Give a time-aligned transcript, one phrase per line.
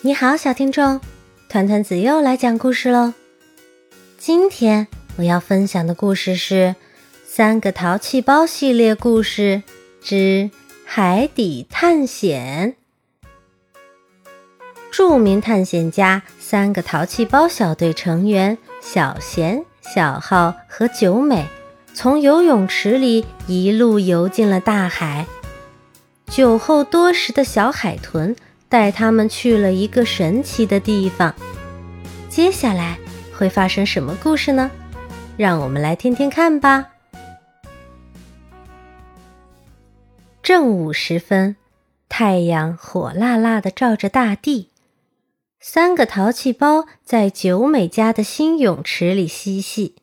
[0.00, 1.00] 你好，小听众，
[1.48, 3.12] 团团子又来讲故事喽。
[4.16, 4.86] 今天
[5.16, 6.54] 我要分享的故事是
[7.26, 9.64] 《三个淘气包》系列故事
[10.00, 10.52] 之
[10.84, 12.76] 海底探险。
[14.92, 21.44] 著名探险家三个淘气包小队成员小贤、小浩和九美，
[21.92, 25.26] 从游泳池里一路游进了大海。
[26.26, 28.36] 酒后多时的小海豚。
[28.68, 31.34] 带他们去了一个神奇的地方，
[32.28, 32.98] 接下来
[33.34, 34.70] 会发生什么故事呢？
[35.36, 36.88] 让我们来听听看吧。
[40.42, 41.56] 正午时分，
[42.08, 44.70] 太阳火辣辣的照着大地，
[45.60, 49.96] 三个淘气包在九美家的新泳池里嬉戏。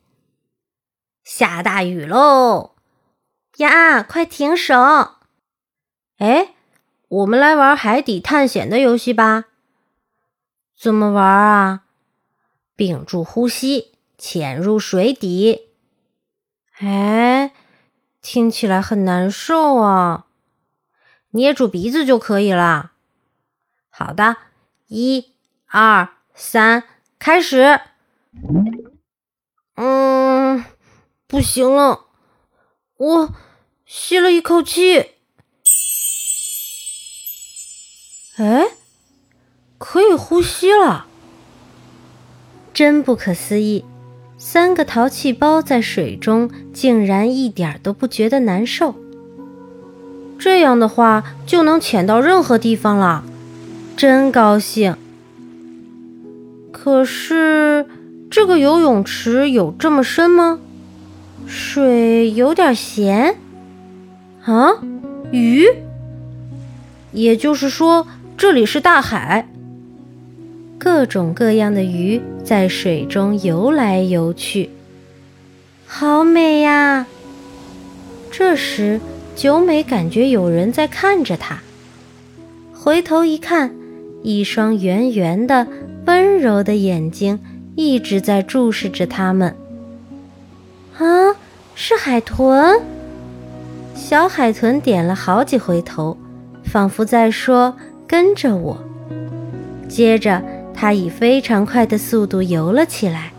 [1.23, 2.75] 下大雨喽！
[3.57, 4.75] 呀，快停手！
[6.17, 6.54] 哎。
[7.15, 9.45] 我们来玩海底探险的游戏吧。
[10.77, 11.83] 怎么玩啊？
[12.75, 15.69] 屏住呼吸，潜入水底。
[16.79, 17.53] 哎，
[18.21, 20.25] 听起来很难受啊！
[21.29, 22.91] 捏住鼻子就可以了。
[23.89, 24.35] 好的，
[24.87, 25.33] 一、
[25.67, 26.83] 二、三，
[27.17, 27.79] 开始。
[29.75, 30.65] 嗯，
[31.27, 32.07] 不行了，
[32.97, 33.33] 我
[33.85, 35.14] 吸了一口气。
[38.37, 38.65] 哎，
[39.77, 41.05] 可以呼吸了！
[42.73, 43.85] 真不可思议，
[44.37, 48.95] 三个淘气包在水中竟然一点都不觉得难受。
[50.37, 53.23] 这样的话就能潜到任何地方了，
[53.95, 54.97] 真高兴。
[56.73, 57.87] 可是
[58.29, 60.59] 这个游泳池有这么深吗？
[61.47, 63.37] 水有点咸。
[64.43, 64.73] 啊，
[65.31, 65.65] 鱼？
[67.13, 68.05] 也就是说。
[68.37, 69.47] 这里是大海，
[70.77, 74.69] 各种各样的鱼在水中游来游去，
[75.87, 77.07] 好美呀！
[78.29, 78.99] 这时，
[79.37, 81.59] 九美感觉有人在看着她，
[82.73, 83.73] 回头一看，
[84.21, 85.65] 一双圆圆的、
[86.05, 87.39] 温柔的眼睛
[87.77, 89.55] 一直在注视着他们。
[90.97, 91.33] 啊，
[91.73, 92.81] 是海豚！
[93.95, 96.17] 小海豚点了好几回头，
[96.65, 97.73] 仿佛在说。
[98.07, 98.77] 跟着我。
[99.87, 100.41] 接着，
[100.73, 103.31] 他以非常快的速度游了起来。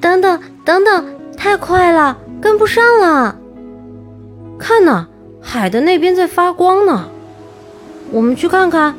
[0.00, 3.36] 等等，等等，太快了，跟不上了！
[4.58, 5.06] 看呐，
[5.40, 7.08] 海的那边在发光呢，
[8.10, 8.94] 我们去看看。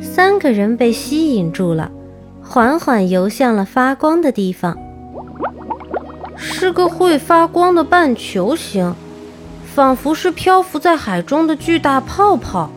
[0.00, 1.90] 三个人被吸引住了，
[2.42, 4.76] 缓缓游向了发光的地方。
[6.36, 8.94] 是个会发光的半球形。
[9.72, 12.68] 仿佛是漂浮在海中的巨大泡泡，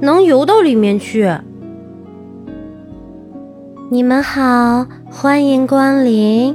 [0.00, 1.32] 能游到里面去。
[3.90, 6.54] 你们好，欢迎光临。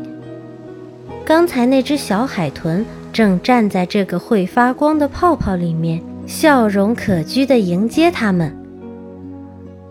[1.25, 8.55] 刚才那只小海豚正站在这个会发光的泡泡里面，笑容可掬地迎接他们。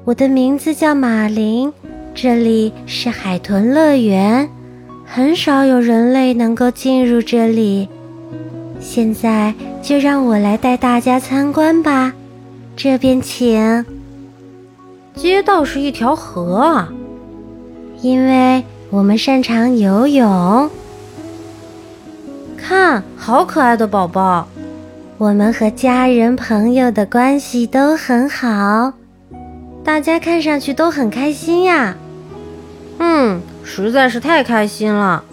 [0.05, 1.73] 我的名字叫马林，
[2.15, 4.49] 这里是海豚乐园，
[5.05, 7.89] 很少有人类能够进入这里。
[8.83, 12.13] 现在就让我来带大家参观吧，
[12.77, 13.87] 这边请。
[15.15, 16.93] 街道是一条河啊，
[18.01, 20.69] 因为我们擅长游泳。
[22.57, 24.47] 看，好可爱的宝宝，
[25.17, 28.93] 我们和家人朋友的关系都很好，
[29.85, 31.97] 大家看上去都很开心呀。
[32.99, 35.25] 嗯，实在是太开心了。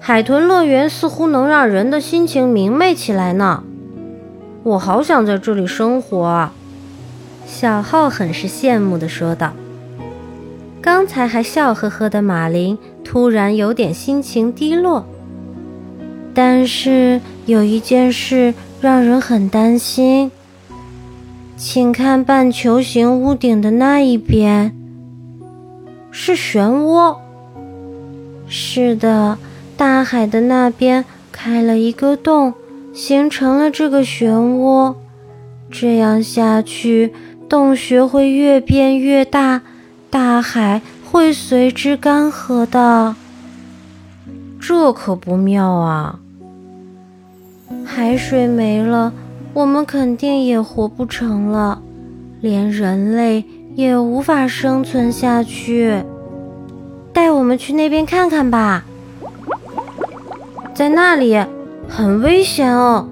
[0.00, 3.62] 海豚乐园似乎能让人的心情明媚起来呢，
[4.62, 6.52] 我好想在这里生活啊！
[7.46, 9.52] 小浩很是羡慕地说道。
[10.80, 15.06] 刚才还笑呵呵的马林突然有点心情低落。
[16.32, 20.30] 但是有一件事让人很担心，
[21.56, 24.72] 请看半球形屋顶的那一边，
[26.10, 27.16] 是漩涡。
[28.46, 29.36] 是的。
[29.78, 32.52] 大海的那边开了一个洞，
[32.92, 34.96] 形成了这个漩涡。
[35.70, 37.12] 这样下去，
[37.48, 39.62] 洞穴会越变越大，
[40.10, 43.14] 大海会随之干涸的。
[44.58, 46.18] 这可不妙啊！
[47.84, 49.12] 海水没了，
[49.54, 51.80] 我们肯定也活不成了，
[52.40, 53.44] 连人类
[53.76, 56.02] 也无法生存下去。
[57.12, 58.84] 带我们去那边看看吧。
[60.78, 61.36] 在那里
[61.88, 63.08] 很危险哦，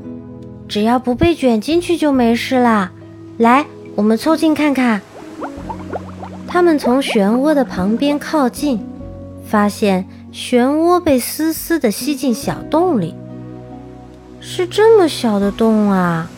[0.69, 2.93] 只要不被卷进去就没事啦。
[3.39, 3.67] 来，
[3.97, 5.01] 我们凑近看看。
[6.47, 8.87] 他们从漩涡的旁边靠近，
[9.49, 13.17] 发现漩涡被丝丝地吸进小洞里。
[14.39, 16.31] 是这么小的洞啊！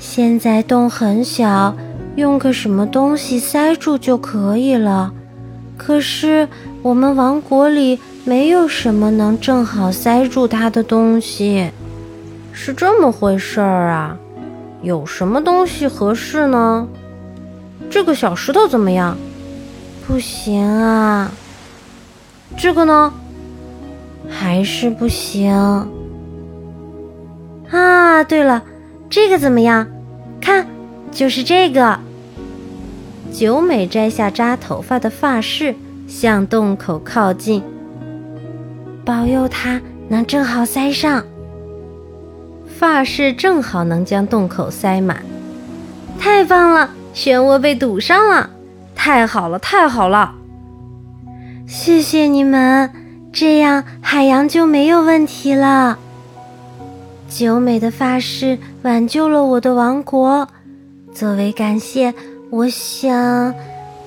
[0.00, 1.76] 现在洞很小，
[2.16, 5.12] 用个什么东西塞住就可以了。
[5.76, 6.48] 可是
[6.80, 11.70] 我们王国里没有什么能正好塞住它的东西。
[12.52, 14.16] 是这么回事儿啊？
[14.82, 16.86] 有什么东西合适呢？
[17.90, 19.16] 这个小石头怎么样？
[20.06, 21.32] 不行啊。
[22.56, 23.12] 这个呢？
[24.28, 25.52] 还是不行。
[27.70, 28.62] 啊，对了，
[29.10, 29.86] 这个怎么样？
[30.40, 30.66] 看，
[31.10, 31.98] 就是这个。
[33.32, 35.74] 九美摘下扎头发的发饰，
[36.06, 37.62] 向洞口靠近，
[39.04, 41.24] 保佑它能正好塞上。
[42.66, 45.22] 发饰正好能将洞口塞满，
[46.18, 46.90] 太棒了！
[47.14, 48.50] 漩涡被堵上了，
[48.94, 50.34] 太好了，太好了！
[51.66, 52.90] 谢谢你们，
[53.32, 55.98] 这样海洋就没有问题了。
[57.28, 60.48] 九美的发饰挽救了我的王国，
[61.14, 62.12] 作为感谢，
[62.50, 63.54] 我想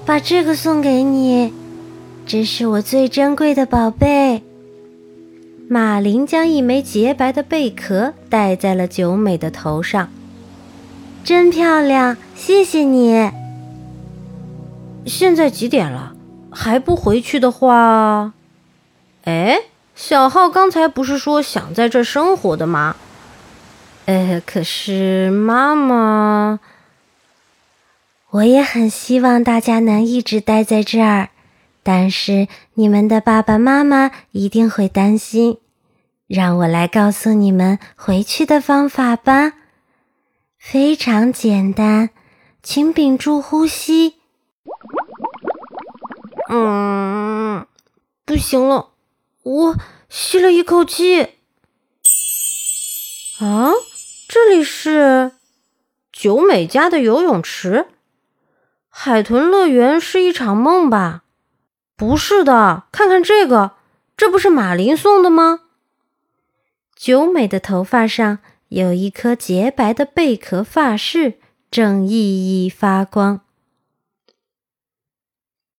[0.06, 1.54] 把这个送给你，
[2.26, 4.44] 这是我最珍贵的宝贝。
[5.68, 10.10] 马林将一枚洁白的贝壳戴在了九美的头上，
[11.24, 12.18] 真漂亮！
[12.36, 13.32] 谢谢你。
[15.08, 16.14] 现在几点了？
[16.52, 18.34] 还不回去的话，
[19.24, 19.58] 哎，
[19.96, 22.96] 小浩刚才不是说想在这生活的吗？
[24.06, 26.60] 呃，可是妈妈，
[28.30, 31.30] 我也很希望大家能一直待在这儿。
[31.86, 35.60] 但是你们的爸爸妈妈一定会担心，
[36.26, 39.54] 让我来告诉你们回去的方法吧。
[40.58, 42.10] 非常简单，
[42.64, 44.16] 请屏住呼吸。
[46.50, 47.68] 嗯，
[48.26, 48.90] 不行了，
[49.44, 49.78] 我
[50.10, 51.22] 吸了一口气。
[53.40, 53.72] 啊，
[54.28, 55.34] 这里是
[56.12, 57.86] 九美家的游泳池。
[58.90, 61.25] 海豚乐园是一场梦吧？
[61.96, 63.72] 不是的，看看这个，
[64.18, 65.62] 这不是马林送的吗？
[66.94, 71.36] 九美的头发上有一颗洁白的贝壳发饰，
[71.72, 73.45] 正熠熠发光。